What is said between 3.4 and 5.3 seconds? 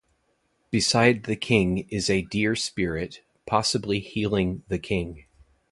possibly healing the king.